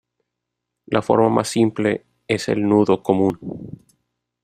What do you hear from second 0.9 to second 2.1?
forma más simple